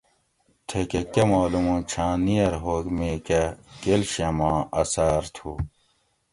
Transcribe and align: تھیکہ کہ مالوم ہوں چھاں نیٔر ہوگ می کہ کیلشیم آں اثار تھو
تھیکہ 0.67 1.01
کہ 1.13 1.23
مالوم 1.29 1.65
ہوں 1.71 1.81
چھاں 1.91 2.13
نیٔر 2.25 2.53
ہوگ 2.63 2.85
می 2.97 3.11
کہ 3.27 3.41
کیلشیم 3.81 4.39
آں 4.49 4.57
اثار 4.79 5.23
تھو 5.35 5.51